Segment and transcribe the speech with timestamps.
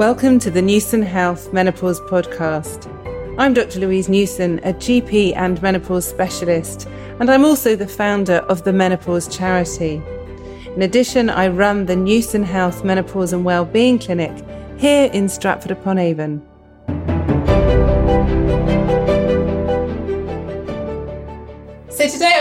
[0.00, 2.88] Welcome to the Newson Health Menopause Podcast.
[3.38, 3.80] I'm Dr.
[3.80, 6.88] Louise Newson, a GP and menopause specialist,
[7.18, 10.02] and I'm also the founder of the Menopause Charity.
[10.74, 14.32] In addition, I run the Newson Health Menopause and Wellbeing Clinic
[14.78, 16.49] here in Stratford upon Avon.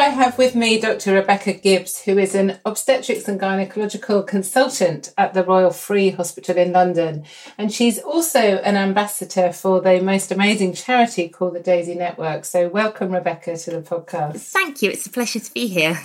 [0.09, 1.13] Have with me Dr.
[1.13, 6.71] Rebecca Gibbs, who is an obstetrics and gynecological consultant at the Royal Free Hospital in
[6.71, 7.25] London.
[7.57, 12.45] And she's also an ambassador for the most amazing charity called the Daisy Network.
[12.45, 14.37] So welcome, Rebecca, to the podcast.
[14.37, 14.89] Thank you.
[14.91, 15.99] It's a pleasure to be here.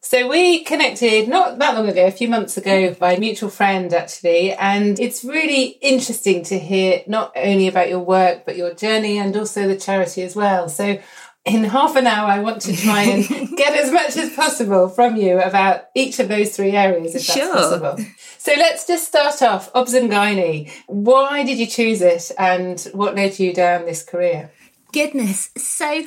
[0.00, 3.90] So we connected not that long ago, a few months ago, by a mutual friend
[3.94, 9.16] actually, and it's really interesting to hear not only about your work but your journey
[9.16, 10.68] and also the charity as well.
[10.68, 10.98] So
[11.44, 13.26] in half an hour, I want to try and
[13.56, 17.38] get as much as possible from you about each of those three areas, if that's
[17.38, 17.54] Sure.
[17.54, 17.98] possible.
[18.38, 19.70] So let's just start off.
[19.74, 19.94] Obs.
[20.86, 24.50] Why did you choose it and what led you down this career?
[24.92, 25.50] Goodness.
[25.58, 26.04] So,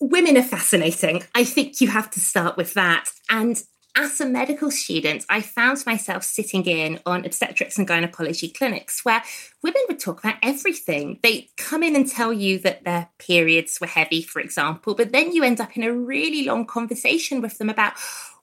[0.00, 1.22] women are fascinating.
[1.34, 3.06] I think you have to start with that.
[3.30, 3.62] And
[3.98, 9.24] as a medical student, I found myself sitting in on obstetrics and gynecology clinics where
[9.60, 11.18] women would talk about everything.
[11.24, 15.32] They come in and tell you that their periods were heavy, for example, but then
[15.32, 17.94] you end up in a really long conversation with them about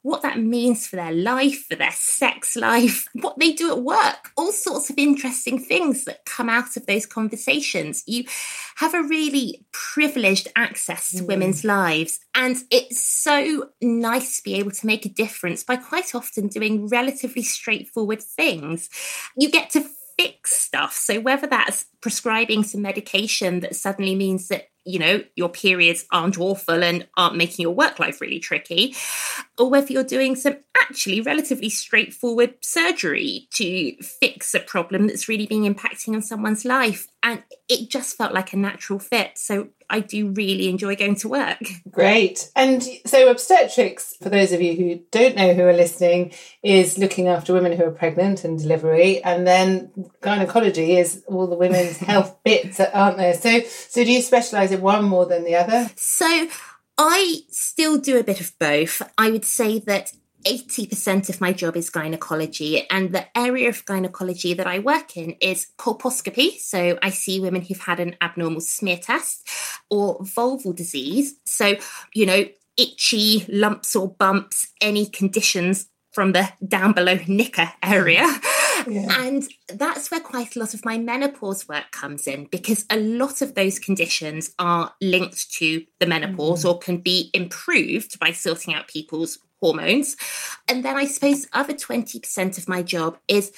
[0.06, 4.30] what that means for their life, for their sex life, what they do at work,
[4.38, 8.04] all sorts of interesting things that come out of those conversations.
[8.06, 8.26] You
[8.76, 11.26] have a really privileged access to hmm.
[11.26, 12.20] women's lives.
[12.36, 16.88] And it's so nice to be able to make a difference by quite often doing
[16.88, 18.92] relatively straightforward things.
[19.36, 19.90] You get to
[20.20, 20.94] fix stuff.
[20.94, 26.40] So whether that's prescribing some medication that suddenly means that you know your periods aren't
[26.40, 28.96] awful and aren't making your work life really tricky
[29.58, 35.48] or whether you're doing some actually relatively straightforward surgery to fix a problem that's really
[35.48, 40.00] been impacting on someone's life and it just felt like a natural fit so i
[40.00, 41.60] do really enjoy going to work
[41.96, 42.52] Great.
[42.58, 47.30] And so, obstetrics, for those of you who don't know who are listening, is looking
[47.30, 49.24] after women who are pregnant and delivery.
[49.24, 49.92] And then
[50.22, 53.34] gynecology is all the women's health bits, aren't there?
[53.34, 55.90] So, so do you specialise in one more than the other?
[55.96, 56.50] So
[56.98, 59.02] I still do a bit of both.
[59.18, 60.12] I would say that
[60.46, 65.32] 80% of my job is gynecology, and the area of gynecology that I work in
[65.42, 66.60] is colposcopy.
[66.60, 69.48] So I see women who've had an abnormal smear test
[69.90, 71.36] or vulval disease.
[71.46, 71.76] So,
[72.14, 72.46] you know,
[72.78, 78.24] itchy lumps or bumps, any conditions from the down below knicker area.
[78.24, 78.42] Mm.
[78.88, 83.42] And that's where quite a lot of my menopause work comes in because a lot
[83.42, 86.70] of those conditions are linked to the menopause mm.
[86.70, 90.16] or can be improved by sorting out people's hormones.
[90.68, 93.52] And then I suppose other 20% of my job is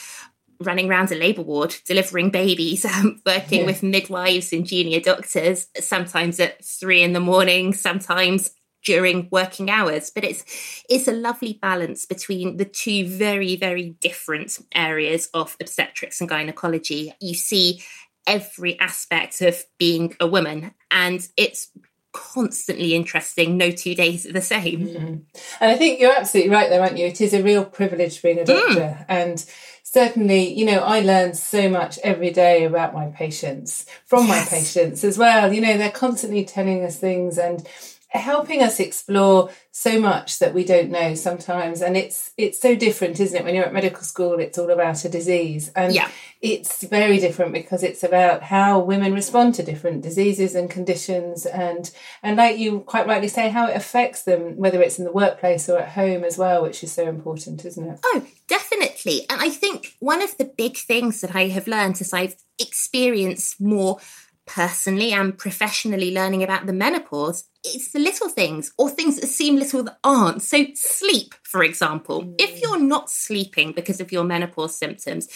[0.60, 3.66] running around a labour ward, delivering babies, um, working Yeah.
[3.68, 8.52] with midwives and junior doctors, sometimes at three in the morning, sometimes
[8.86, 10.46] during working hours but it's
[10.90, 17.12] it's a lovely balance between the two very very different areas of obstetrics and gynecology
[17.20, 17.82] you see
[18.28, 21.70] every aspect of being a woman and it's
[22.18, 25.18] constantly interesting no two days are the same mm-hmm.
[25.60, 27.06] And I think you're absolutely right there, aren't you?
[27.06, 28.46] It is a real privilege being a mm.
[28.46, 29.06] doctor.
[29.08, 29.44] And
[29.84, 35.04] certainly, you know, I learn so much every day about my patients, from my patients
[35.04, 35.54] as well.
[35.54, 37.68] You know, they're constantly telling us things and
[38.10, 41.82] helping us explore so much that we don't know sometimes.
[41.82, 43.44] And it's it's so different isn't it?
[43.44, 45.70] When you're at medical school it's all about a disease.
[45.76, 46.10] And Yeah.
[46.42, 51.46] it's very different because it's about how women respond to different diseases and conditions.
[51.46, 51.92] And
[52.24, 55.68] and like you quite rightly say how it affects them whether it's in the workplace
[55.70, 58.00] or at home as well which is so important isn't it?
[58.06, 59.26] Oh, definitely.
[59.30, 63.60] And I think one of the big things that I have learned as I've experienced
[63.62, 64.00] more
[64.48, 69.58] personally and professionally learning about the menopause, it's the little things or things that seem
[69.58, 70.42] little that aren't.
[70.42, 72.34] So, sleep, for example.
[72.40, 72.62] If mm.
[72.62, 75.28] you're not sleeping because of your menopause symptoms,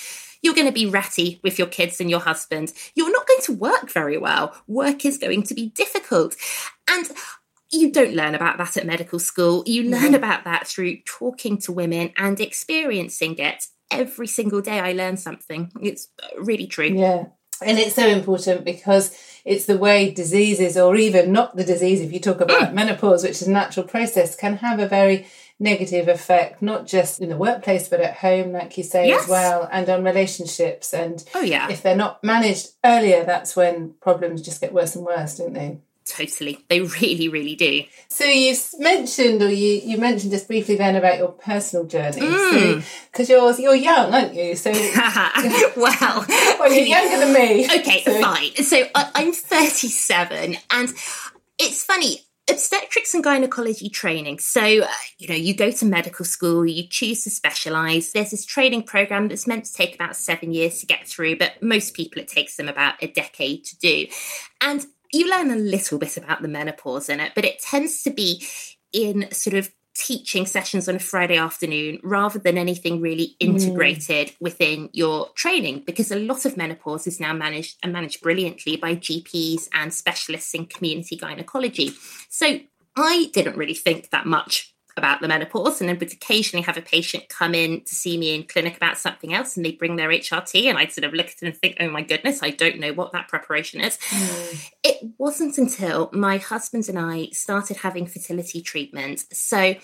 [0.41, 2.73] you're going to be ratty with your kids and your husband.
[2.95, 4.55] You're not going to work very well.
[4.65, 6.35] Work is going to be difficult.
[6.89, 7.07] And
[7.71, 9.63] you don't learn about that at medical school.
[9.67, 9.91] You mm.
[9.91, 13.65] learn about that through talking to women and experiencing it.
[13.91, 15.69] Every single day, I learn something.
[15.81, 16.87] It's uh, really true.
[16.87, 17.25] yeah
[17.61, 22.11] and it's so important because it's the way diseases or even not the disease if
[22.13, 22.73] you talk about mm.
[22.73, 25.25] menopause which is a natural process can have a very
[25.59, 29.23] negative effect not just in the workplace but at home like you say Yes.
[29.23, 31.69] as well and on relationships and Oh, yeah.
[31.69, 35.79] if they're not managed earlier that's when problems just get worse and worse don't they
[36.11, 36.63] totally.
[36.69, 37.83] They really, really do.
[38.09, 42.21] So you mentioned, or you, you mentioned just briefly then about your personal journey.
[42.21, 42.83] Mm.
[43.11, 44.55] Because so, you're you're young, aren't you?
[44.55, 44.71] So
[45.77, 46.25] well,
[46.59, 47.65] well, you're younger than me.
[47.65, 48.21] Okay, so.
[48.21, 48.55] fine.
[48.55, 50.89] So I, I'm 37, and
[51.57, 54.39] it's funny obstetrics and gynecology training.
[54.39, 54.87] So, uh,
[55.17, 58.11] you know, you go to medical school, you choose to specialize.
[58.11, 61.61] There's this training program that's meant to take about seven years to get through, but
[61.61, 64.07] most people it takes them about a decade to do.
[64.59, 68.09] And you learn a little bit about the menopause in it, but it tends to
[68.09, 68.45] be
[68.93, 73.47] in sort of teaching sessions on a Friday afternoon rather than anything really mm.
[73.47, 74.35] integrated mm.
[74.39, 78.95] within your training because a lot of menopause is now managed and managed brilliantly by
[78.95, 81.91] GPs and specialists in community gynecology.
[82.29, 82.59] So
[82.95, 86.81] I didn't really think that much about the menopause and then would occasionally have a
[86.81, 90.09] patient come in to see me in clinic about something else and they bring their
[90.09, 92.79] HRT and I'd sort of look at it and think, oh my goodness, I don't
[92.79, 93.97] know what that preparation is.
[94.09, 94.71] Mm.
[94.83, 99.25] It wasn't until my husband and I started having fertility treatment.
[99.31, 99.75] So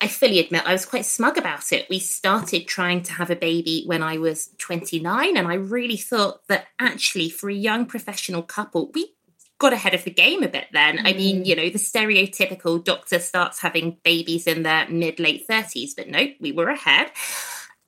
[0.00, 1.88] I fully admit I was quite smug about it.
[1.88, 6.46] We started trying to have a baby when I was 29, and I really thought
[6.48, 9.13] that actually, for a young professional couple, we
[9.64, 10.98] got ahead of the game a bit then.
[10.98, 11.06] Mm.
[11.06, 11.46] I mean, mm.
[11.46, 16.26] you know, the stereotypical doctor starts having babies in their mid late 30s, but no,
[16.38, 17.10] we were ahead.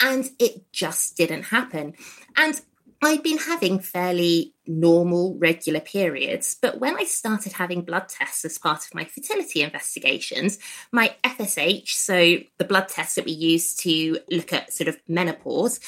[0.00, 1.94] And it just didn't happen.
[2.34, 2.61] And
[3.02, 8.56] I'd been having fairly normal, regular periods, but when I started having blood tests as
[8.56, 10.58] part of my fertility investigations,
[10.93, 15.78] my FSH, so the blood test that we use to look at sort of menopause,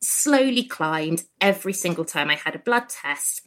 [0.00, 3.45] slowly climbed every single time I had a blood test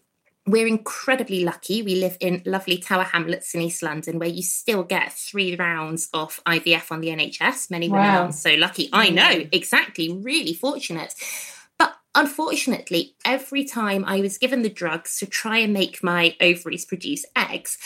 [0.51, 1.81] we're incredibly lucky.
[1.81, 6.09] We live in lovely Tower Hamlets in East London, where you still get three rounds
[6.13, 7.69] of IVF on the NHS.
[7.69, 8.21] Many women wow.
[8.21, 8.89] aren't so lucky.
[8.91, 10.11] I know, exactly.
[10.11, 11.13] Really fortunate.
[11.77, 16.85] But unfortunately, every time I was given the drugs to try and make my ovaries
[16.85, 17.77] produce eggs,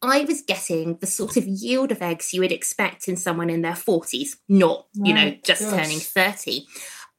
[0.00, 3.62] I was getting the sort of yield of eggs you would expect in someone in
[3.62, 5.06] their 40s, not, right.
[5.06, 5.70] you know, just Gosh.
[5.70, 6.66] turning 30.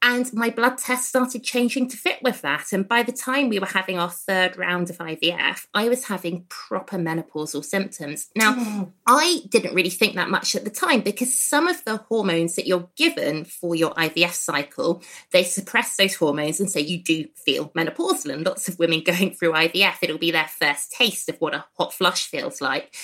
[0.08, 2.68] And my blood test started changing to fit with that.
[2.72, 6.46] And by the time we were having our third round of IVF, I was having
[6.48, 8.30] proper menopausal symptoms.
[8.36, 8.92] Now, oh.
[9.08, 12.68] I didn't really think that much at the time because some of the hormones that
[12.68, 16.60] you're given for your IVF cycle, they suppress those hormones.
[16.60, 18.32] And so you do feel menopausal.
[18.32, 21.66] And lots of women going through IVF, it'll be their first taste of what a
[21.80, 22.96] hot flush feels like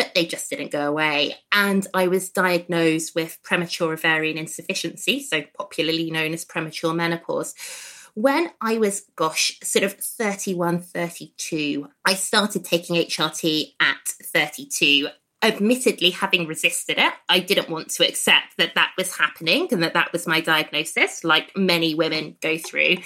[0.00, 1.36] but they just didn't go away.
[1.52, 7.54] And I was diagnosed with premature ovarian insufficiency, so popularly known as premature menopause.
[8.14, 15.08] When I was, gosh, sort of 31, 32, I started taking HRT at 32
[15.42, 19.94] admittedly having resisted it i didn't want to accept that that was happening and that
[19.94, 22.96] that was my diagnosis like many women go through.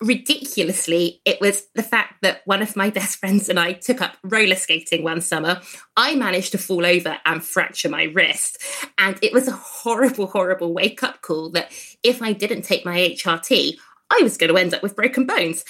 [0.00, 4.16] Ridiculously it was the fact that one of my best friends and i took up
[4.22, 5.60] roller skating one summer.
[5.96, 8.62] I managed to fall over and fracture my wrist.
[8.98, 12.98] And it was a horrible horrible wake up call that if i didn't take my
[12.98, 13.76] hrt
[14.10, 15.64] I was going to end up with broken bones.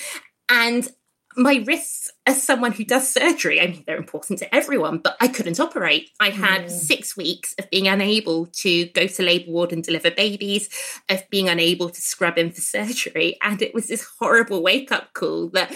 [0.49, 0.91] And
[1.37, 5.29] my wrists as someone who does surgery i mean they're important to everyone but i
[5.29, 6.71] couldn't operate i had mm.
[6.71, 10.69] six weeks of being unable to go to labour ward and deliver babies
[11.09, 15.49] of being unable to scrub in for surgery and it was this horrible wake-up call
[15.49, 15.75] that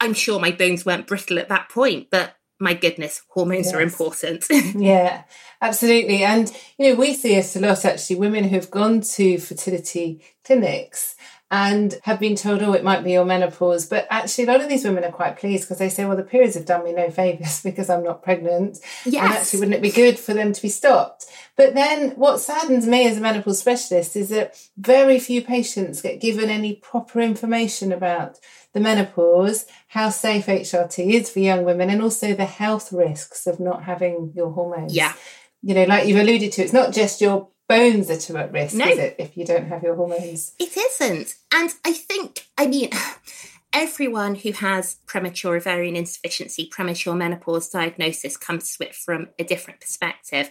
[0.00, 3.74] i'm sure my bones weren't brittle at that point but my goodness hormones yes.
[3.74, 4.44] are important
[4.74, 5.22] yeah
[5.62, 10.22] absolutely and you know we see this a lot actually women who've gone to fertility
[10.44, 11.14] clinics
[11.52, 13.84] and have been told, oh, it might be your menopause.
[13.84, 16.22] But actually, a lot of these women are quite pleased because they say, well, the
[16.22, 18.78] periods have done me no favours because I'm not pregnant.
[19.04, 19.24] Yes.
[19.24, 21.26] And actually, wouldn't it be good for them to be stopped?
[21.56, 26.20] But then what saddens me as a menopause specialist is that very few patients get
[26.20, 28.38] given any proper information about
[28.72, 33.58] the menopause, how safe HRT is for young women, and also the health risks of
[33.58, 34.94] not having your hormones.
[34.94, 35.14] Yeah.
[35.62, 38.74] You know, like you've alluded to, it's not just your bones are are at risk,
[38.74, 38.86] no.
[38.86, 40.54] is it, if you don't have your hormones?
[40.58, 41.36] It isn't.
[41.54, 42.90] And I think, I mean,
[43.72, 49.80] everyone who has premature ovarian insufficiency, premature menopause diagnosis comes to it from a different
[49.80, 50.50] perspective.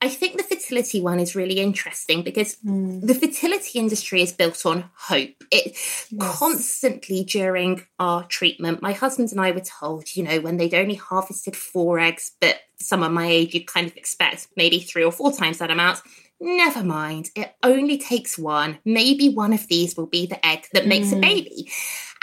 [0.00, 3.06] I think the fertility one is really interesting because mm.
[3.06, 5.44] the fertility industry is built on hope.
[5.52, 5.76] It
[6.10, 6.12] yes.
[6.18, 10.96] constantly during our treatment, my husband and I were told, you know, when they'd only
[10.96, 15.32] harvested four eggs, but someone my age, you'd kind of expect maybe three or four
[15.32, 16.00] times that amount
[16.42, 18.78] never mind, it only takes one.
[18.84, 21.18] Maybe one of these will be the egg that makes mm.
[21.18, 21.70] a baby.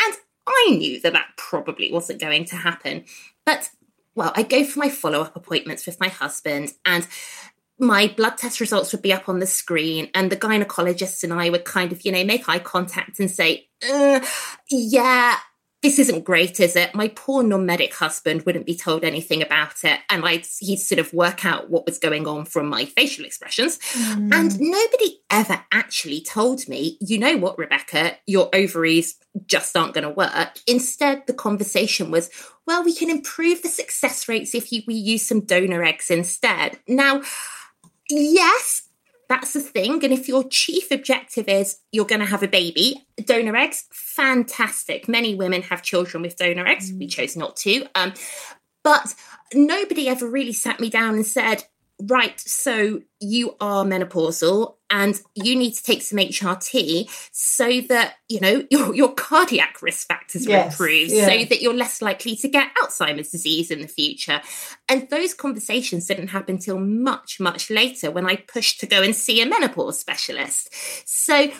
[0.01, 0.15] And
[0.47, 3.05] I knew that that probably wasn't going to happen.
[3.45, 3.69] But,
[4.15, 7.07] well, I go for my follow up appointments with my husband, and
[7.79, 11.49] my blood test results would be up on the screen, and the gynecologist and I
[11.49, 14.19] would kind of, you know, make eye contact and say, uh,
[14.69, 15.37] yeah,
[15.81, 16.93] this isn't great, is it?
[16.93, 21.13] My poor non-medic husband wouldn't be told anything about it, and I'd he'd sort of
[21.13, 23.79] work out what was going on from my facial expressions.
[23.93, 24.33] Mm.
[24.33, 30.03] And nobody ever actually told me, you know what, Rebecca, your ovaries just aren't going
[30.03, 30.59] to work.
[30.67, 32.29] Instead, the conversation was,
[32.67, 36.79] well, we can improve the success rates if you, we use some donor eggs instead.
[36.87, 37.21] Now,
[38.09, 38.88] yes,
[39.29, 40.03] that's the thing.
[40.03, 45.07] And if your chief objective is you're going to have a baby, donor eggs, fantastic.
[45.07, 46.91] Many women have children with donor eggs.
[46.91, 46.99] Mm.
[46.99, 47.85] We chose not to.
[47.93, 48.13] Um,
[48.83, 49.13] but
[49.53, 51.65] nobody ever really sat me down and said,
[52.01, 58.39] right, so you are menopausal and you need to take some HRT so that, you
[58.39, 61.27] know, your, your cardiac risk factors yes, improved, yeah.
[61.27, 64.41] so that you're less likely to get Alzheimer's disease in the future.
[64.87, 69.15] And those conversations didn't happen till much, much later when I pushed to go and
[69.15, 70.69] see a menopause specialist.
[71.05, 71.51] So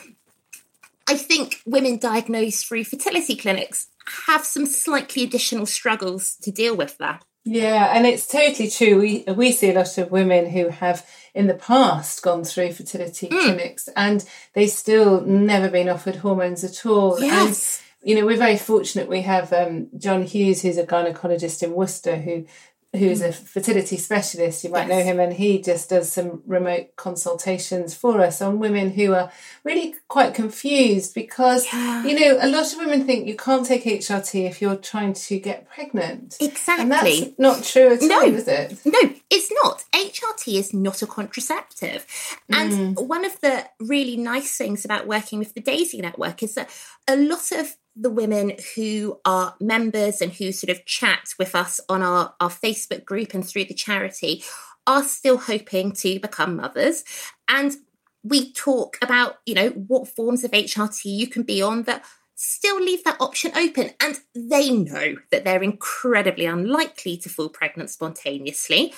[1.08, 3.88] I think women diagnosed through fertility clinics
[4.28, 7.24] have some slightly additional struggles to deal with that.
[7.46, 9.00] Yeah, and it's totally true.
[9.00, 13.28] We we see a lot of women who have in the past gone through fertility
[13.28, 13.42] mm.
[13.42, 17.20] clinics and they've still never been offered hormones at all.
[17.20, 17.82] Yes.
[18.02, 21.74] And you know, we're very fortunate we have um, John Hughes, who's a gynecologist in
[21.74, 22.46] Worcester, who
[22.94, 24.90] who's a fertility specialist, you might yes.
[24.90, 29.32] know him, and he just does some remote consultations for us on women who are
[29.64, 32.04] really quite confused because, yeah.
[32.04, 35.40] you know, a lot of women think you can't take HRT if you're trying to
[35.40, 36.38] get pregnant.
[36.42, 36.84] Exactly.
[36.84, 38.22] And that's not true at no.
[38.22, 38.80] all, is it?
[38.86, 39.86] No, it's not.
[39.94, 42.08] HRT is not a contraceptive.
[42.50, 43.08] And mm.
[43.08, 46.70] one of the really nice things about working with the Daisy Network is that
[47.08, 51.82] a lot of the women who are members and who sort of chat with us
[51.90, 54.44] on our, our Facebook group and through the charity
[54.88, 57.04] are still hoping to become mothers.
[57.48, 57.76] And
[58.24, 62.82] we talk about, you know, what forms of HRT you can be on that still
[62.82, 63.92] leave that option open.
[64.00, 68.94] And they know that they're incredibly unlikely to fall pregnant spontaneously.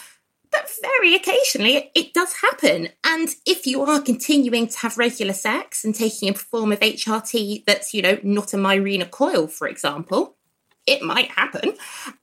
[0.62, 2.90] But very occasionally it does happen.
[3.04, 7.66] And if you are continuing to have regular sex and taking a form of HRT
[7.66, 10.36] that's, you know, not a Mirena coil, for example,
[10.86, 11.74] it might happen.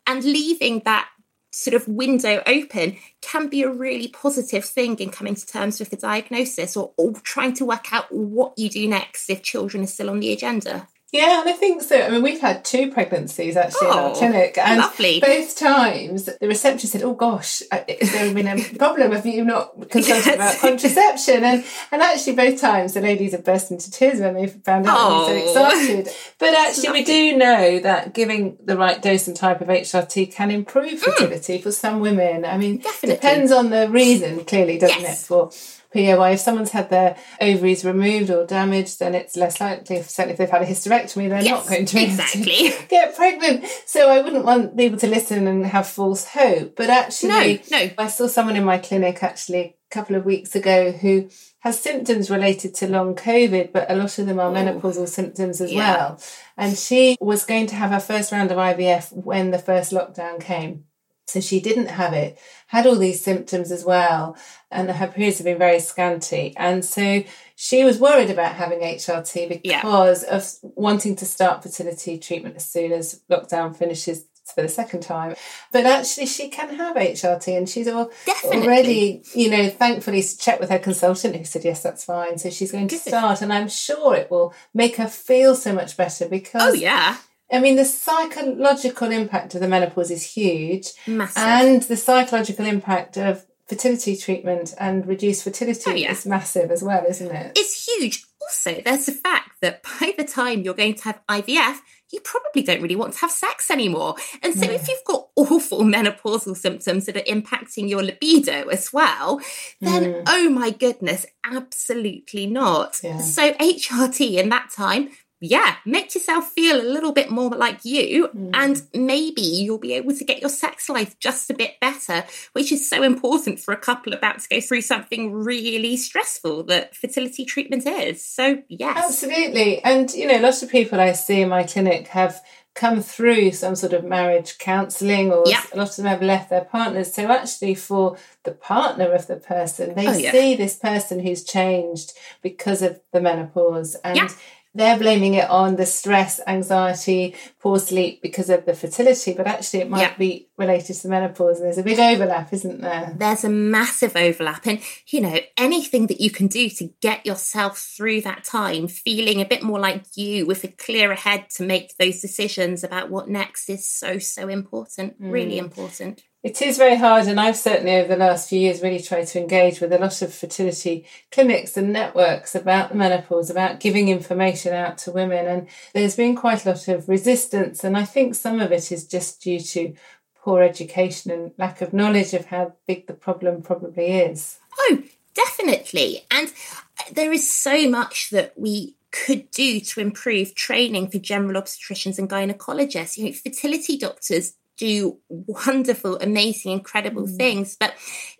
[0.06, 1.08] And leaving that
[1.50, 5.90] sort of window open can be a really positive thing in coming to terms with
[5.90, 9.88] the diagnosis or, or trying to work out what you do next if children are
[9.88, 10.86] still on the agenda.
[11.10, 11.98] Yeah, and I think so.
[11.98, 15.20] I mean, we've had two pregnancies actually oh, in our oh, clinic, and lovely.
[15.20, 19.12] both times the receptionist said, "Oh gosh, has there been a problem?
[19.12, 20.34] Have you not consulted yes.
[20.34, 24.48] about contraception?" And and actually, both times the ladies have burst into tears when they
[24.48, 24.96] found out.
[25.00, 25.28] Oh.
[25.28, 26.08] so excited.
[26.38, 30.50] But actually, we do know that giving the right dose and type of HRT can
[30.50, 31.04] improve mm.
[31.04, 31.62] fertility mm.
[31.62, 32.44] for some women.
[32.44, 33.16] I mean, Definitely.
[33.16, 35.22] depends on the reason, clearly, doesn't yes.
[35.22, 35.26] it?
[35.26, 35.50] For
[35.92, 36.32] POI.
[36.32, 40.50] If someone's had their ovaries removed or damaged, then it's less likely, certainly if they've
[40.50, 42.70] had a hysterectomy, they're yes, not going to exactly.
[42.88, 43.64] get pregnant.
[43.86, 46.76] So I wouldn't want people to listen and have false hope.
[46.76, 47.90] But actually, no, no.
[47.98, 51.28] I saw someone in my clinic actually a couple of weeks ago who
[51.60, 54.54] has symptoms related to long COVID, but a lot of them are Ooh.
[54.54, 55.96] menopausal symptoms as yeah.
[55.96, 56.20] well.
[56.56, 60.40] And she was going to have her first round of IVF when the first lockdown
[60.40, 60.84] came.
[61.28, 64.34] So she didn't have it, had all these symptoms as well,
[64.70, 66.54] and her periods have been very scanty.
[66.56, 67.22] And so
[67.54, 70.34] she was worried about having HRT because yeah.
[70.36, 75.34] of wanting to start fertility treatment as soon as lockdown finishes for the second time.
[75.70, 78.10] But actually, she can have HRT, and she's all,
[78.44, 82.38] already, you know, thankfully checked with her consultant who said, yes, that's fine.
[82.38, 85.94] So she's going to start, and I'm sure it will make her feel so much
[85.98, 86.62] better because.
[86.62, 87.18] Oh, yeah
[87.50, 90.92] I mean, the psychological impact of the menopause is huge.
[91.06, 91.42] Massive.
[91.42, 96.10] And the psychological impact of fertility treatment and reduced fertility oh, yeah.
[96.10, 97.52] is massive as well, isn't it?
[97.56, 98.24] It's huge.
[98.42, 101.78] Also, there's the fact that by the time you're going to have IVF,
[102.10, 104.14] you probably don't really want to have sex anymore.
[104.42, 109.40] And so, if you've got awful menopausal symptoms that are impacting your libido as well,
[109.82, 110.22] then mm.
[110.26, 113.00] oh my goodness, absolutely not.
[113.02, 113.18] Yeah.
[113.18, 118.28] So, HRT in that time yeah, make yourself feel a little bit more like you,
[118.28, 118.50] mm.
[118.54, 122.72] and maybe you'll be able to get your sex life just a bit better, which
[122.72, 127.44] is so important for a couple about to go through something really stressful that fertility
[127.44, 128.24] treatment is.
[128.24, 129.04] So, yes.
[129.04, 129.82] Absolutely.
[129.84, 132.42] And, you know, lots of people I see in my clinic have
[132.74, 135.62] come through some sort of marriage counselling or yeah.
[135.72, 137.12] a lot of them have left their partners.
[137.12, 140.30] So actually for the partner of the person, they oh, yeah.
[140.30, 144.28] see this person who's changed because of the menopause and yeah
[144.74, 149.80] they're blaming it on the stress, anxiety, poor sleep because of the fertility, but actually
[149.80, 150.16] it might yeah.
[150.16, 151.60] be related to menopause.
[151.60, 153.14] There's a big overlap, isn't there?
[153.16, 154.66] There's a massive overlap.
[154.66, 159.40] And, you know, anything that you can do to get yourself through that time feeling
[159.40, 163.28] a bit more like you with a clearer head to make those decisions about what
[163.28, 165.32] next is so, so important, mm.
[165.32, 166.22] really important.
[166.44, 169.40] It is very hard, and I've certainly over the last few years really tried to
[169.40, 174.98] engage with a lot of fertility clinics and networks about menopause, about giving information out
[174.98, 175.46] to women.
[175.46, 179.04] And there's been quite a lot of resistance, and I think some of it is
[179.04, 179.94] just due to
[180.36, 184.60] poor education and lack of knowledge of how big the problem probably is.
[184.78, 185.02] Oh,
[185.34, 186.24] definitely.
[186.30, 186.52] And
[187.00, 192.18] uh, there is so much that we could do to improve training for general obstetricians
[192.18, 193.16] and gynecologists.
[193.16, 197.36] You know, fertility doctors do wonderful, amazing, incredible mm.
[197.36, 197.76] things.
[197.78, 197.94] But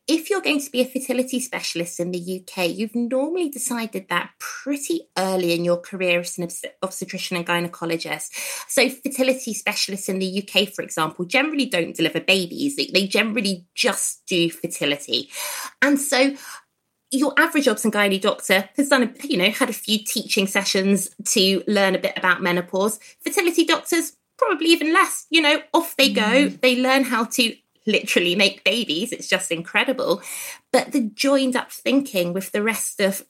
[0.07, 4.31] if you're going to be a fertility specialist in the UK, you've normally decided that
[4.39, 6.49] pretty early in your career as an
[6.83, 8.31] obstetrician and gynecologist.
[8.69, 13.67] So, fertility specialists in the UK, for example, generally don't deliver babies, they, they generally
[13.75, 15.29] just do fertility.
[15.83, 16.35] And so,
[17.11, 20.47] your average obs and gynae doctor has done, a, you know, had a few teaching
[20.47, 23.01] sessions to learn a bit about menopause.
[23.23, 25.27] Fertility doctors probably even less.
[25.31, 26.23] You know, off they go.
[26.23, 26.61] Mm.
[26.61, 27.55] They learn how to
[27.87, 29.13] literally make babies.
[29.13, 30.23] It's just incredible.
[30.73, 33.25] But the joined up thinking with the rest of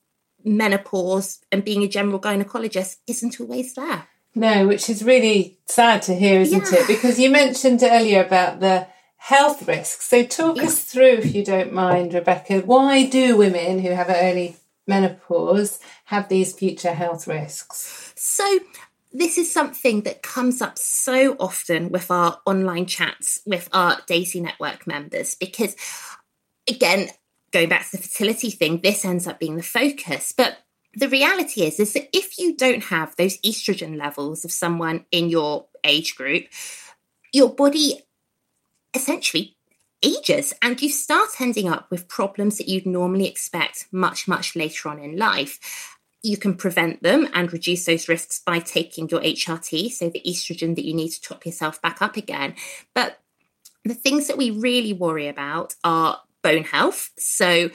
[0.45, 4.07] menopause and being a general gynecologist isn't always there.
[4.35, 6.81] No, which is really sad to hear, isn't yeah.
[6.81, 6.87] it?
[6.87, 8.87] Because you mentioned earlier about the
[9.17, 10.07] health risks.
[10.07, 10.65] So talk yeah.
[10.65, 16.29] us through, if you don't mind, Rebecca, why do women who have early menopause have
[16.29, 18.13] these future health risks?
[18.17, 18.61] So
[19.19, 24.41] this is something that comes up so often with our online chats with our Daisy
[24.41, 25.75] Network members because,
[26.69, 27.09] again,
[27.53, 30.33] going back to the fertility thing, this ends up being the focus.
[30.37, 30.59] But
[30.95, 35.29] the reality is, is that if you don't have those estrogen levels of someone in
[35.29, 36.45] your age group,
[37.33, 38.01] your body
[38.95, 39.57] essentially
[40.03, 44.89] ages and you start ending up with problems that you'd normally expect much, much later
[44.89, 49.93] on in life you can prevent them and reduce those risks by taking your HRT,
[49.93, 52.55] so the estrogen that you need to top yourself back up again.
[52.95, 53.21] But
[53.85, 57.11] the things that we really worry about are bone health.
[57.19, 57.71] So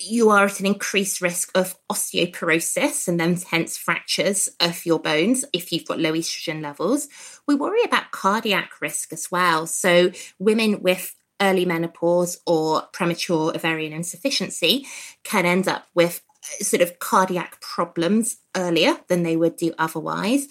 [0.00, 5.44] you are at an increased risk of osteoporosis and then hence fractures of your bones
[5.52, 7.08] if you've got low estrogen levels.
[7.46, 9.66] We worry about cardiac risk as well.
[9.66, 14.86] So women with early menopause or premature ovarian insufficiency
[15.24, 20.48] can end up with Uh, sort of cardiac problems earlier than they would do otherwise.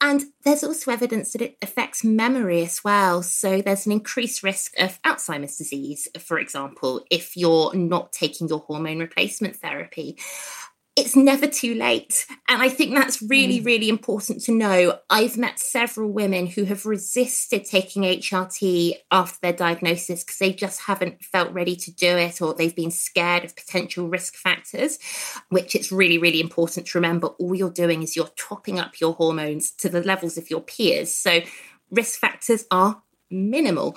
[0.00, 3.22] And there's also evidence that it affects memory as well.
[3.22, 8.60] So there's an increased risk of Alzheimer's disease, for example, if you're not taking your
[8.60, 10.18] hormone replacement therapy
[10.96, 12.26] it's never too late.
[12.48, 13.66] And I think that's really, mm.
[13.66, 14.98] really important to know.
[15.10, 20.80] I've met several women who have resisted taking HRT after their diagnosis because they just
[20.80, 24.98] haven't felt ready to do it or they've been scared of potential risk factors,
[25.50, 29.12] which it's really, really important to remember all you're doing is you're topping up your
[29.12, 31.14] hormones to the levels of your peers.
[31.14, 31.40] So
[31.90, 33.96] risk factors are minimal.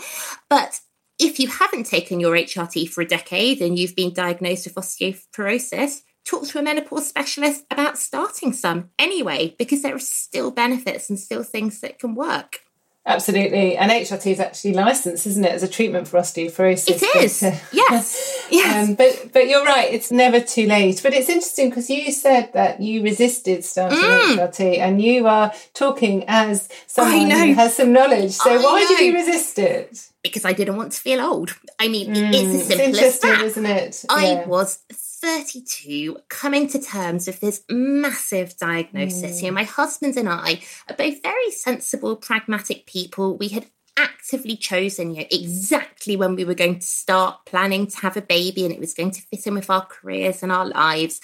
[0.49, 0.81] But
[1.17, 6.01] if you haven't taken your HRT for a decade and you've been diagnosed with osteoporosis,
[6.29, 11.19] talk to a menopause specialist about starting some anyway, because there are still benefits and
[11.19, 12.61] still things that can work.
[13.05, 13.75] Absolutely.
[13.75, 16.89] And HRT is actually licensed, isn't it, as a treatment for osteoporosis?
[16.89, 17.41] It is.
[17.41, 18.47] But, uh, yes.
[18.51, 18.89] yes.
[18.89, 20.99] Um, but, but you're right, it's never too late.
[21.01, 24.35] But it's interesting because you said that you resisted starting mm.
[24.35, 28.33] HRT and you are talking as someone who has some knowledge.
[28.33, 28.87] So I why know.
[28.89, 30.07] did you resist it?
[30.21, 31.55] Because I didn't want to feel old.
[31.79, 32.29] I mean, mm.
[32.31, 33.41] it's as simple it's as that.
[33.41, 34.05] isn't it?
[34.07, 34.15] Yeah.
[34.15, 34.79] I was
[35.21, 39.39] 32 coming to terms with this massive diagnosis.
[39.39, 39.43] Mm.
[39.43, 43.37] You know, my husband and I are both very sensible, pragmatic people.
[43.37, 47.97] We had actively chosen you know, exactly when we were going to start planning to
[47.97, 50.65] have a baby and it was going to fit in with our careers and our
[50.65, 51.19] lives.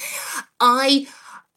[0.60, 1.08] I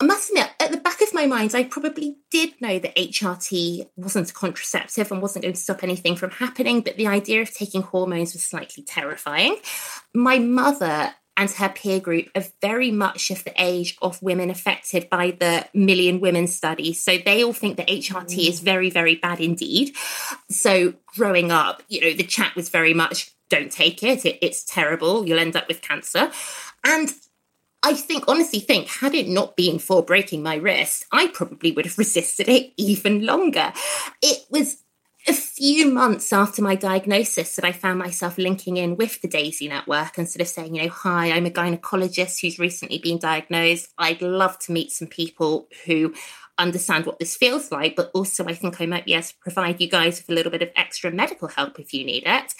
[0.00, 3.88] I must admit, at the back of my mind, I probably did know that HRT
[3.96, 7.52] wasn't a contraceptive and wasn't going to stop anything from happening, but the idea of
[7.52, 9.56] taking hormones was slightly terrifying.
[10.14, 15.08] My mother and her peer group are very much of the age of women affected
[15.08, 16.92] by the Million Women study.
[16.92, 18.48] So they all think that HRT mm.
[18.48, 19.94] is very, very bad indeed.
[20.50, 24.64] So growing up, you know, the chat was very much don't take it, it it's
[24.64, 26.30] terrible, you'll end up with cancer.
[26.84, 27.10] And
[27.82, 31.86] I think, honestly, think, had it not been for breaking my wrist, I probably would
[31.86, 33.72] have resisted it even longer.
[34.20, 34.82] It was
[35.28, 39.68] a few months after my diagnosis that I found myself linking in with the Daisy
[39.68, 43.92] Network and sort of saying, you know, hi, I'm a gynecologist who's recently been diagnosed.
[43.98, 46.14] I'd love to meet some people who
[46.56, 49.80] understand what this feels like, but also I think I might be able to provide
[49.80, 52.54] you guys with a little bit of extra medical help if you need it.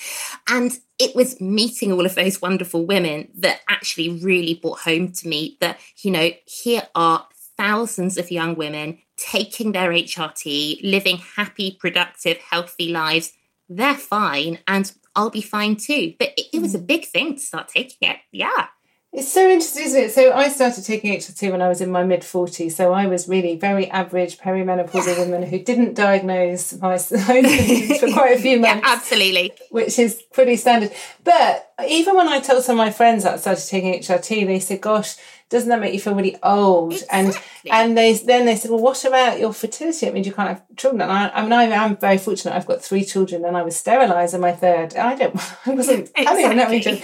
[0.49, 5.29] And it was meeting all of those wonderful women that actually really brought home to
[5.29, 7.27] me that, you know, here are
[7.59, 13.33] thousands of young women taking their HRT, living happy, productive, healthy lives.
[13.69, 16.15] They're fine, and I'll be fine too.
[16.19, 16.87] But it, it was a mm.
[16.87, 18.17] big thing to start taking it.
[18.33, 18.69] Yeah.
[19.11, 20.13] It's so interesting, isn't it?
[20.13, 22.73] So I started taking HRT when I was in my mid 40s.
[22.73, 25.25] So I was really very average perimenopausal yeah.
[25.25, 28.83] woman who didn't diagnose my own symptoms for quite a few months.
[28.85, 29.53] Yeah, absolutely.
[29.71, 30.93] Which is pretty standard.
[31.25, 34.61] But even when I told some of my friends that I started taking HRT, they
[34.61, 35.17] said, gosh,
[35.51, 36.93] doesn't that make you feel really old?
[36.93, 37.19] Exactly.
[37.19, 40.07] And and they then they said, well, what about your fertility?
[40.07, 41.03] It means you can't have children.
[41.03, 42.55] And I, I mean, I am very fortunate.
[42.55, 44.97] I've got three children, and I was sterilised in my third.
[44.97, 45.35] I don't,
[45.67, 46.43] I wasn't exactly.
[46.43, 47.03] having that children,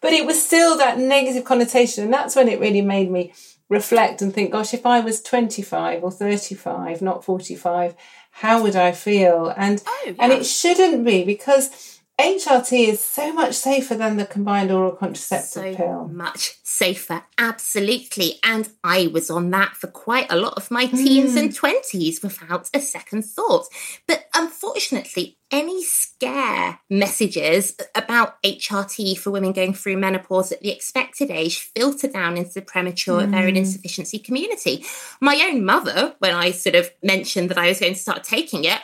[0.00, 3.32] but it was still that negative connotation, and that's when it really made me
[3.68, 7.94] reflect and think, gosh, if I was twenty five or thirty five, not forty five,
[8.30, 9.52] how would I feel?
[9.56, 10.14] And oh, yeah.
[10.18, 15.50] and it shouldn't be because HRT is so much safer than the combined oral contraceptive
[15.50, 16.08] so pill.
[16.08, 18.38] Much safer, absolutely.
[18.44, 21.40] And I was on that for quite a lot of my teens mm.
[21.40, 23.66] and 20s without a second thought.
[24.06, 31.30] But unfortunately, any scare messages about HRT for women going through menopause at the expected
[31.30, 33.24] age filter down into the premature mm.
[33.24, 34.84] ovarian insufficiency community.
[35.20, 38.64] My own mother, when I sort of mentioned that I was going to start taking
[38.64, 38.80] it,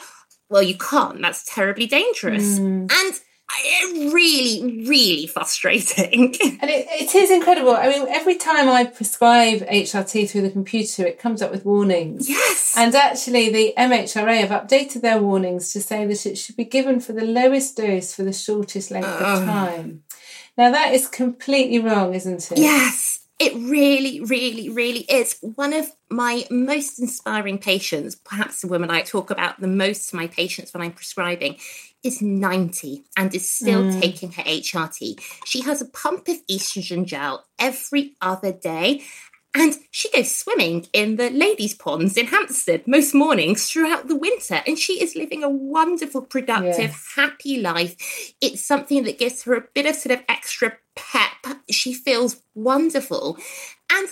[0.48, 1.20] well, you can't.
[1.20, 2.58] That's terribly dangerous.
[2.58, 2.90] Mm.
[2.92, 3.20] And
[4.12, 6.34] really, really frustrating.
[6.62, 7.74] And it, it is incredible.
[7.74, 12.28] I mean, every time I prescribe HRT through the computer, it comes up with warnings.
[12.28, 12.74] Yes.
[12.76, 17.00] And actually, the MHRA have updated their warnings to say that it should be given
[17.00, 20.04] for the lowest dose for the shortest length of time.
[20.56, 22.58] Now, that is completely wrong, isn't it?
[22.58, 23.21] Yes.
[23.42, 25.36] It really, really, really is.
[25.40, 30.16] One of my most inspiring patients, perhaps the woman I talk about the most to
[30.16, 31.56] my patients when I'm prescribing,
[32.04, 34.00] is 90 and is still mm.
[34.00, 35.20] taking her HRT.
[35.44, 39.02] She has a pump of estrogen gel every other day
[39.54, 44.62] and she goes swimming in the ladies' ponds in Hampstead most mornings throughout the winter.
[44.66, 47.12] And she is living a wonderful, productive, yes.
[47.16, 48.34] happy life.
[48.40, 51.58] It's something that gives her a bit of sort of extra pep.
[51.70, 53.36] She feels wonderful.
[53.90, 54.08] And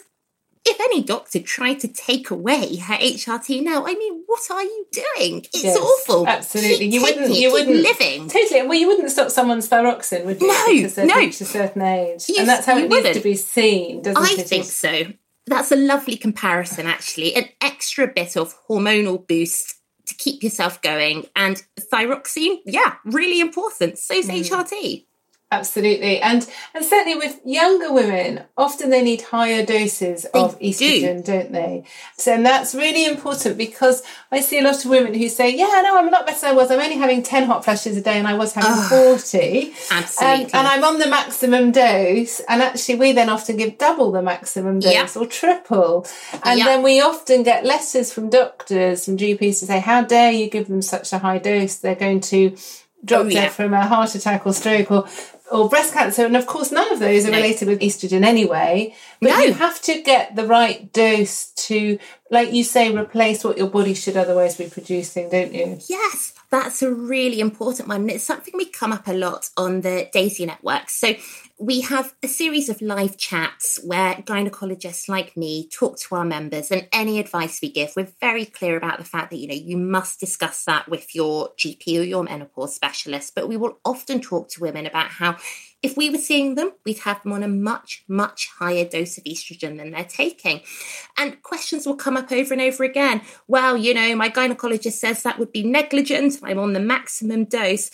[0.67, 4.87] if any doctor tried to take away her HRT now, I mean, what are you
[4.93, 5.39] doing?
[5.55, 6.27] It's yes, awful.
[6.27, 7.35] Absolutely, you wouldn't.
[7.35, 8.63] You wouldn't living totally.
[8.63, 10.49] Well, you wouldn't stop someone's thyroxine, would you?
[10.49, 11.17] No, no.
[11.17, 14.41] Reached a certain age, and that's how it needs to be seen, doesn't I it?
[14.41, 15.05] I think so
[15.51, 17.35] that's a lovely comparison, actually.
[17.35, 19.75] An extra bit of hormonal boost
[20.07, 21.27] to keep yourself going.
[21.37, 21.63] And
[21.93, 23.99] thyroxine, yeah, really important.
[23.99, 24.41] So's mm.
[24.41, 25.07] HRT.
[25.53, 26.21] Absolutely.
[26.21, 31.33] And and certainly with younger women, often they need higher doses they of estrogen, do.
[31.33, 31.85] not they?
[32.17, 35.81] So and that's really important because I see a lot of women who say, Yeah,
[35.83, 36.71] no, I'm a lot better than I was.
[36.71, 39.39] I'm only having 10 hot flashes a day and I was having oh, 40.
[39.71, 40.45] Um, Absolutely.
[40.45, 42.41] And, and, I'm on the maximum dose.
[42.49, 45.17] And actually we then often give double the maximum dose yep.
[45.17, 46.07] or triple.
[46.45, 46.67] And yep.
[46.69, 50.69] then we often get letters from doctors, from GPs to say, How dare you give
[50.69, 51.79] them such a high dose?
[51.79, 52.57] They're going to
[53.05, 53.43] drop oh, yeah.
[53.43, 55.07] dead from a heart attack or stroke or
[55.51, 56.25] or breast cancer.
[56.25, 58.95] And of course, none of those are related with estrogen anyway.
[59.21, 59.39] But no.
[59.41, 61.99] you have to get the right dose to,
[62.31, 65.79] like you say, replace what your body should otherwise be producing, don't you?
[65.89, 68.09] Yes, that's a really important one.
[68.09, 70.91] It's something we come up a lot on the Daisy Network.
[70.91, 71.15] So
[71.59, 76.71] we have a series of live chats where gynecologists like me talk to our members
[76.71, 79.77] and any advice we give, we're very clear about the fact that, you know, you
[79.77, 83.35] must discuss that with your GP or your menopause specialist.
[83.35, 85.37] But we will often talk to women about how
[85.83, 89.25] if we were seeing them, we'd have them on a much, much higher dose of
[89.25, 90.61] estrogen than they're taking.
[91.17, 93.23] And questions will come up over and over again.
[93.49, 96.39] Well, you know, my gynecologist says that would be negligent.
[96.43, 97.91] I'm on the maximum dose.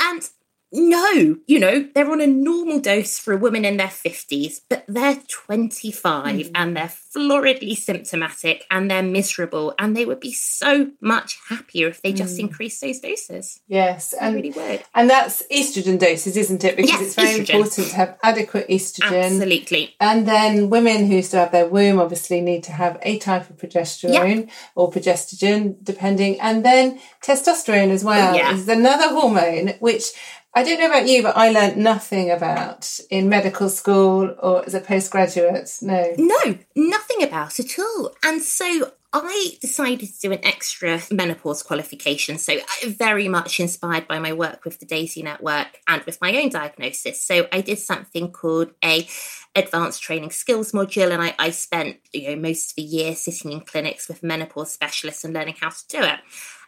[0.00, 0.28] And
[0.74, 4.84] no, you know, they're on a normal dose for a woman in their 50s, but
[4.88, 6.50] they're 25 mm.
[6.54, 12.02] and they're floridly symptomatic and they're miserable and they would be so much happier if
[12.02, 12.40] they just mm.
[12.40, 13.60] increased those doses.
[13.68, 14.82] Yes, and really would.
[14.94, 16.76] And that's estrogen doses, isn't it?
[16.76, 17.54] Because yes, it's very estrogen.
[17.54, 19.24] important to have adequate estrogen.
[19.26, 19.94] Absolutely.
[20.00, 23.56] And then women who still have their womb obviously need to have a type of
[23.56, 28.52] progesterone or progestogen, depending, and then testosterone as well yeah.
[28.52, 30.12] is another hormone which
[30.56, 34.74] I don't know about you, but I learned nothing about in medical school or as
[34.74, 35.70] a postgraduate.
[35.82, 36.14] No.
[36.16, 38.12] No, nothing about at all.
[38.22, 42.36] And so I decided to do an extra menopause qualification.
[42.36, 46.48] So, very much inspired by my work with the Daisy Network and with my own
[46.48, 47.20] diagnosis.
[47.20, 49.06] So, I did something called a
[49.54, 53.52] advanced training skills module, and I, I spent you know most of the year sitting
[53.52, 56.18] in clinics with menopause specialists and learning how to do it.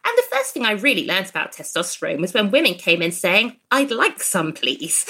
[0.07, 3.57] And the first thing I really learned about testosterone was when women came in saying,
[3.73, 5.05] I'd like some, please.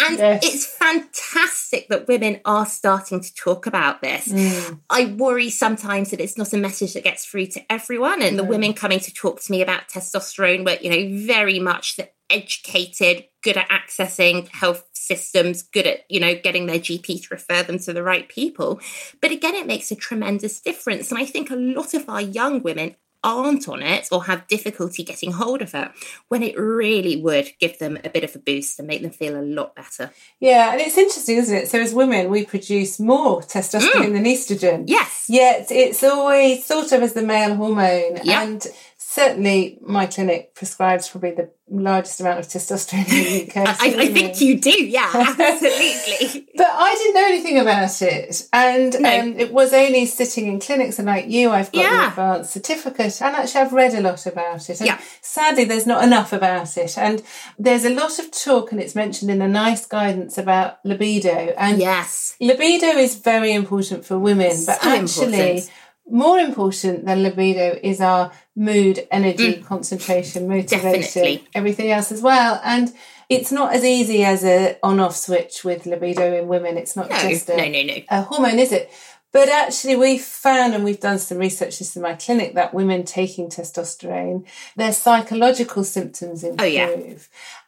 [0.00, 0.42] And yes.
[0.42, 4.28] it's fantastic that women are starting to talk about this.
[4.28, 4.80] Mm.
[4.88, 8.22] I worry sometimes that it's not a message that gets through to everyone.
[8.22, 11.96] And the women coming to talk to me about testosterone were, you know, very much
[11.96, 17.28] the educated, good at accessing health systems, good at, you know, getting their GP to
[17.30, 18.80] refer them to the right people.
[19.20, 21.10] But again, it makes a tremendous difference.
[21.10, 25.02] And I think a lot of our young women aren't on it or have difficulty
[25.02, 25.90] getting hold of it
[26.28, 29.38] when it really would give them a bit of a boost and make them feel
[29.38, 30.10] a lot better.
[30.40, 31.68] Yeah, and it's interesting, isn't it?
[31.68, 34.12] So as women, we produce more testosterone mm.
[34.12, 34.84] than estrogen.
[34.86, 35.26] Yes.
[35.28, 38.18] Yet it's always thought of as the male hormone.
[38.22, 38.28] Yep.
[38.28, 38.66] And
[39.10, 43.56] certainly my clinic prescribes probably the largest amount of testosterone in the UK.
[43.80, 46.46] I, I, think you do, yeah, absolutely.
[46.54, 48.46] but I didn't know anything about it.
[48.52, 49.20] And no.
[49.20, 52.00] um, it was only sitting in clinics and like you, I've got yeah.
[52.00, 54.78] the advanced certificate and actually I've read a lot about it.
[54.78, 55.00] And yeah.
[55.22, 56.98] sadly, there's not enough about it.
[56.98, 57.22] And
[57.58, 61.54] there's a lot of talk and it's mentioned in a NICE guidance about libido.
[61.56, 65.70] And yes, libido is very important for women, so but actually, important
[66.10, 69.64] more important than libido is our mood, energy, mm.
[69.64, 71.48] concentration, motivation, Definitely.
[71.54, 72.60] everything else as well.
[72.64, 72.92] And
[73.28, 76.78] it's not as easy as a on-off switch with libido in women.
[76.78, 77.94] It's not no, just a, no, no, no.
[78.08, 78.90] a hormone, is it?
[79.30, 83.04] But actually, we've found, and we've done some research this in my clinic, that women
[83.04, 86.60] taking testosterone, their psychological symptoms improve.
[86.60, 87.14] Oh, yeah.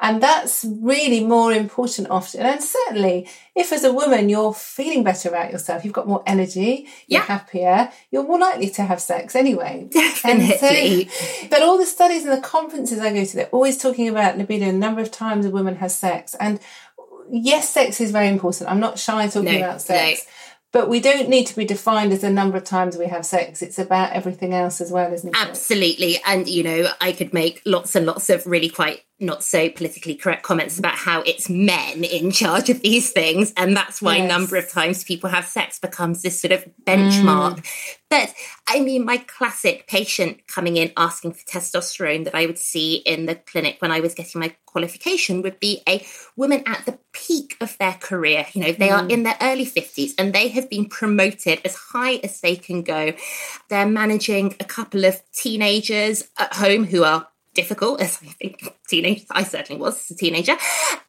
[0.01, 2.40] And that's really more important often.
[2.46, 6.88] And certainly, if as a woman you're feeling better about yourself, you've got more energy,
[7.07, 7.27] you're yeah.
[7.27, 9.87] happier, you're more likely to have sex anyway.
[9.92, 11.09] Definitely.
[11.09, 14.38] So, but all the studies and the conferences I go to, they're always talking about
[14.38, 16.35] libido, the number of times a woman has sex.
[16.40, 16.59] And
[17.31, 18.70] yes, sex is very important.
[18.70, 20.25] I'm not shy talking no, about sex.
[20.25, 20.33] No
[20.72, 23.62] but we don't need to be defined as the number of times we have sex.
[23.62, 25.37] It's about everything else as well, isn't it?
[25.37, 26.20] Absolutely.
[26.26, 30.14] And, you know, I could make lots and lots of really quite not so politically
[30.14, 33.52] correct comments about how it's men in charge of these things.
[33.56, 34.28] And that's why yes.
[34.28, 37.59] number of times people have sex becomes this sort of benchmark.
[37.59, 37.96] Mm.
[38.09, 38.35] But
[38.66, 43.26] I mean, my classic patient coming in asking for testosterone that I would see in
[43.26, 46.04] the clinic when I was getting my qualification would be a
[46.37, 48.46] woman at the peak of their career.
[48.52, 48.98] You know, they mm.
[48.98, 52.83] are in their early 50s and they have been promoted as high as they can
[52.83, 53.12] go.
[53.68, 59.25] They're managing a couple of teenagers at home who are difficult as I think teenage
[59.31, 60.57] I certainly was as a teenager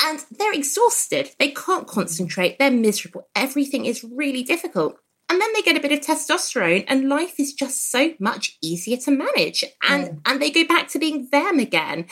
[0.03, 1.31] and they're exhausted.
[1.39, 2.57] They can't concentrate.
[2.57, 3.27] They're miserable.
[3.35, 4.97] Everything is really difficult.
[5.29, 8.97] And then they get a bit of testosterone and life is just so much easier
[8.97, 9.63] to manage.
[9.87, 10.19] And mm.
[10.25, 12.07] and they go back to being them again.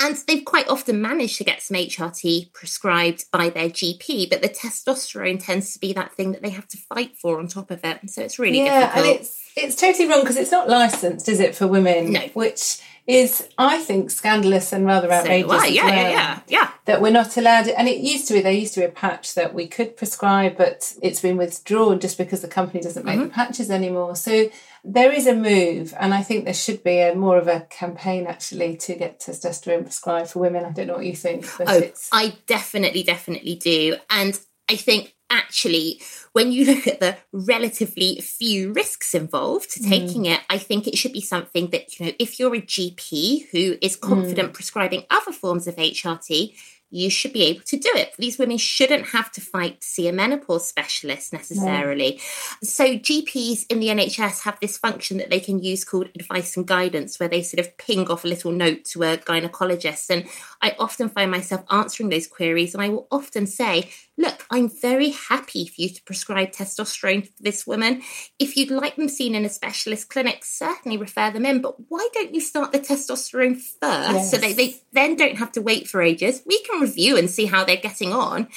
[0.00, 4.48] And they've quite often managed to get some HRT prescribed by their GP but the
[4.48, 7.84] testosterone tends to be that thing that they have to fight for on top of
[7.84, 8.08] it.
[8.08, 9.06] So it's really yeah, difficult.
[9.06, 12.10] and it's it's totally wrong because it's not licensed is it for women?
[12.10, 12.20] No.
[12.32, 15.50] Which is, I think, scandalous and rather outrageous.
[15.50, 16.70] So, yeah, well, yeah, yeah, yeah.
[16.84, 19.34] That we're not allowed, and it used to be, there used to be a patch
[19.34, 23.24] that we could prescribe, but it's been withdrawn just because the company doesn't make mm-hmm.
[23.24, 24.14] the patches anymore.
[24.16, 24.50] So
[24.84, 28.26] there is a move, and I think there should be a more of a campaign
[28.26, 30.64] actually to get testosterone prescribed for women.
[30.64, 33.96] I don't know what you think, but oh, I definitely, definitely do.
[34.10, 34.38] And
[34.68, 36.00] I think actually,
[36.32, 39.88] when you look at the relatively few risks involved to mm.
[39.88, 40.34] taking mm.
[40.34, 43.76] it, I think it should be something that, you know, if you're a GP who
[43.80, 44.54] is confident mm.
[44.54, 46.54] prescribing other forms of HRT,
[46.92, 48.14] you should be able to do it.
[48.18, 52.20] These women shouldn't have to fight to see a menopause specialist necessarily.
[52.62, 52.68] No.
[52.68, 56.66] So, GPs in the NHS have this function that they can use called advice and
[56.66, 60.10] guidance, where they sort of ping off a little note to a gynecologist.
[60.10, 60.28] And
[60.60, 65.10] I often find myself answering those queries, and I will often say, Look, I'm very
[65.10, 68.02] happy for you to prescribe testosterone for this woman.
[68.38, 71.62] If you'd like them seen in a specialist clinic, certainly refer them in.
[71.62, 74.30] But why don't you start the testosterone first yes.
[74.30, 76.42] so they, they then don't have to wait for ages?
[76.44, 78.48] We can review and see how they're getting on.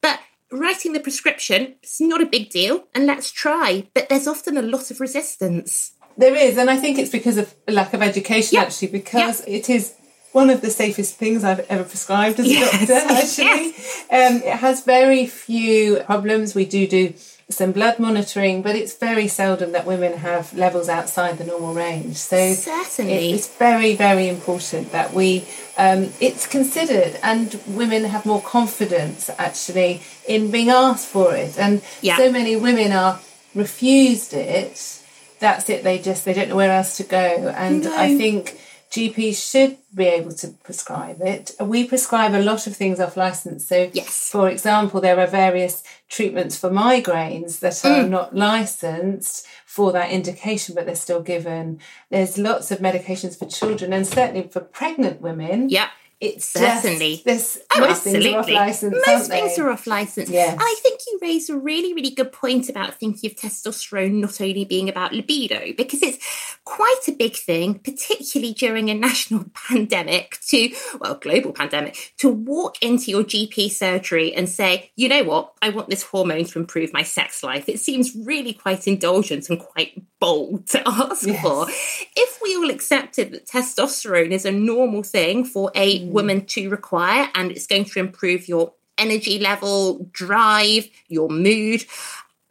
[0.00, 0.20] But
[0.52, 3.88] writing the prescription is not a big deal, and let's try.
[3.94, 5.92] But there's often a lot of resistance.
[6.16, 8.66] There is, and I think it's because of lack of education, yep.
[8.66, 9.48] actually, because yep.
[9.48, 9.94] it is
[10.32, 12.72] one of the safest things I've ever prescribed as a yes.
[12.72, 13.74] doctor, actually.
[13.76, 14.04] Yes.
[14.10, 16.54] Um, it has very few problems.
[16.54, 17.14] We do do
[17.48, 22.14] some blood monitoring, but it's very seldom that women have levels outside the normal range.
[22.16, 28.40] So certainly, it's very, very important that we um, it's considered, and women have more
[28.40, 31.58] confidence actually in being asked for it.
[31.58, 32.16] And yeah.
[32.16, 33.18] so many women are
[33.54, 35.00] refused it
[35.40, 35.82] that's it.
[35.82, 37.18] They just they don't know where else to go,
[37.56, 37.96] and No.
[37.96, 41.52] I think GPs should be able to prescribe it.
[41.60, 43.68] We prescribe a lot of things off license.
[43.68, 44.28] So, Yes.
[44.30, 48.08] for example, there are various treatments for migraines that are mm.
[48.08, 51.78] not licensed for that indication, but they're still given.
[52.10, 55.68] There's lots of medications for children, and certainly for pregnant women.
[55.68, 55.90] Yeah.
[56.20, 57.22] It's Certainly.
[57.24, 58.96] This, most things are off license.
[59.06, 60.28] Most things are off license.
[60.28, 60.52] Yes.
[60.52, 64.38] And I think you raise a really, really good point about thinking of testosterone not
[64.40, 70.38] only being about libido, because it's quite a big thing, particularly during a national pandemic
[70.48, 75.54] to, well, global pandemic, to walk into your GP surgery and say, you know what,
[75.62, 77.66] I want this hormone to improve my sex life.
[77.66, 81.42] It seems really quite indulgent and quite bold to ask Yes.
[81.42, 81.66] for.
[82.14, 86.12] If we all accepted that testosterone is a normal thing for a Mm.
[86.12, 91.84] woman to require and it's going to improve your energy level, drive, your mood,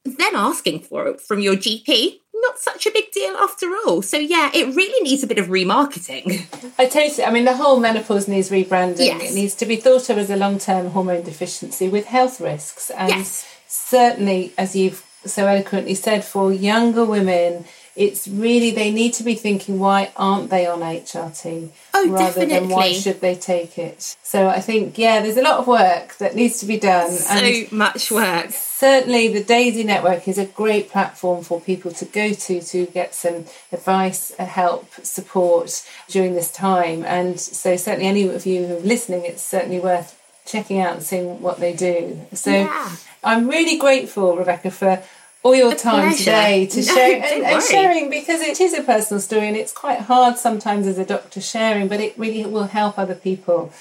[0.06, 4.02] then asking for it from your GP, not such a big deal after all.
[4.02, 6.48] So, yeah, it really needs a bit of remarketing.
[6.80, 7.26] I totally.
[7.26, 9.00] I mean, the whole menopause needs rebranding.
[9.06, 9.32] Yes.
[9.32, 13.10] It needs to be thought of as a long-term hormone deficiency with health risks, and
[13.10, 13.46] Yes.
[13.68, 17.66] certainly, as you've so eloquently said, for younger women,
[18.00, 21.70] it's really they need to be thinking, why aren't they on HRT?
[21.94, 24.16] Oh, rather than why should they take it?
[24.24, 27.66] So I think, yeah, there's a lot of work that needs to be done, So
[27.72, 28.52] much work.
[28.52, 33.14] certainly the Daisy Network is a great platform for people to go to to get
[33.14, 37.04] some advice, uh, help, support during this time.
[37.04, 41.04] And so, certainly, any of you who are listening, it's certainly worth checking out and
[41.04, 42.22] seeing what they do.
[42.34, 42.90] So, Yeah.
[43.24, 45.04] I'm really grateful, Rebecca, for
[45.44, 46.18] all your time pleasure.
[46.18, 49.72] today to No, share and, and sharing because it is a personal story and it's
[49.72, 53.72] quite hard sometimes as a doctor sharing, but it really will help other people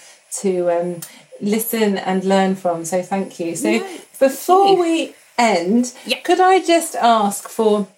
[0.41, 1.01] to um,
[1.41, 2.85] listen and learn from.
[2.85, 3.57] So thank you.
[3.57, 3.81] So
[4.19, 4.81] before you.
[4.81, 6.21] we end, Yeah.
[6.21, 7.89] could I just ask for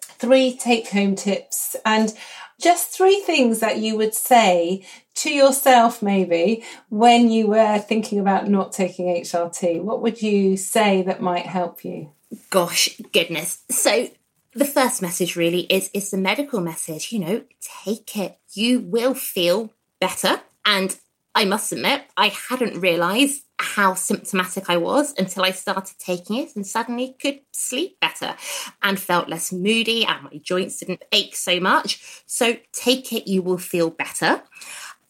[0.00, 2.14] three take home tips and
[2.60, 8.48] just three things that you would say to yourself maybe when you were thinking about
[8.48, 9.82] not taking HRT?
[9.82, 12.10] What would you say that might help you?
[12.50, 13.62] Gosh, goodness.
[13.70, 14.08] So
[14.54, 17.42] the first message really is is the medical message, you know,
[17.84, 18.38] take it.
[18.52, 20.40] You will feel better.
[20.64, 20.96] And
[21.34, 26.54] I must admit, I hadn't realized how symptomatic I was until I started taking it
[26.54, 28.34] and suddenly could sleep better
[28.82, 32.22] and felt less moody and my joints didn't ache so much.
[32.26, 34.42] So take it, you will feel better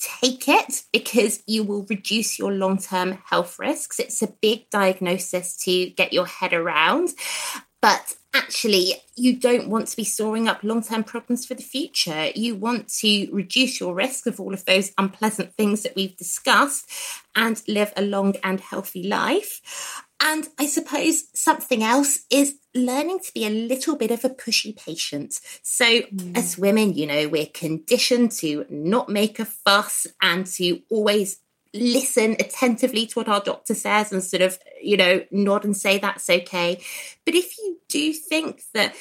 [0.02, 3.98] take it because you will reduce your long term health risks.
[3.98, 7.10] It's a big diagnosis to get your head around,
[7.80, 12.30] but actually, you don't want to be storing up long term problems for the future.
[12.34, 16.90] You want to reduce your risk of all of those unpleasant things that we've discussed
[17.34, 20.02] and live a long and healthy life.
[20.24, 24.74] And I suppose something else is learning to be a little bit of a pushy
[24.76, 25.40] patient.
[25.62, 26.36] So, mm.
[26.36, 31.38] as women, you know, we're conditioned to not make a fuss and to always
[31.74, 35.98] listen attentively to what our doctor says and sort of, you know, nod and say
[35.98, 36.80] that's okay.
[37.24, 38.94] But if you do think that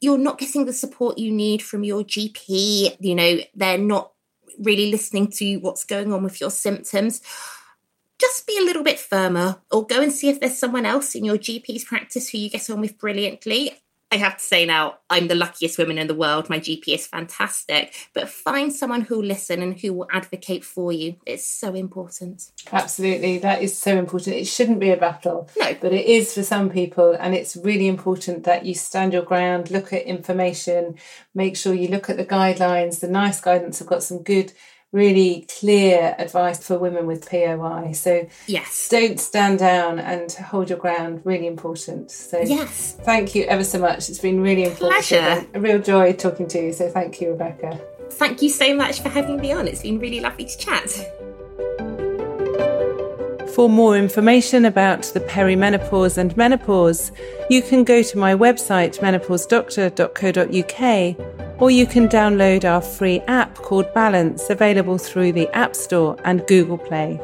[0.00, 4.12] you're not getting the support you need from your GP, you know, they're not
[4.58, 7.20] really listening to what's going on with your symptoms,
[8.20, 11.24] just be a little bit firmer or go and see if there's someone else in
[11.24, 13.72] your GP's practice who you get on with brilliantly.
[14.12, 16.48] I have to say now, I'm the luckiest woman in the world.
[16.48, 21.16] My GP is fantastic, but find someone who'll listen and who will advocate for you.
[21.26, 22.52] It's so important.
[22.70, 24.36] Absolutely, that is so important.
[24.36, 25.74] It shouldn't be a battle, No.
[25.80, 29.72] but it is for some people, and it's really important that you stand your ground,
[29.72, 30.94] look at information,
[31.34, 33.00] make sure you look at the guidelines.
[33.00, 34.52] The NICE guidance have got some good,
[34.94, 37.90] really clear advice for women with POI.
[37.92, 38.86] So Yes.
[38.88, 41.20] don't stand down and hold your ground.
[41.24, 42.12] Really important.
[42.12, 42.96] So Yes.
[43.02, 44.08] thank you ever so much.
[44.08, 45.20] It's been really informative.
[45.20, 45.46] Pleasure.
[45.52, 46.72] A real joy talking to you.
[46.72, 47.80] So thank you, Rebecca.
[48.12, 49.66] Thank you so much for having me on.
[49.66, 50.88] It's been really lovely to chat.
[53.54, 57.12] For more information about the perimenopause and menopause,
[57.50, 63.92] you can go to my website menopausedoctor.co.uk or you can download our free app called
[63.94, 67.20] Balance available through the App Store and Google Play.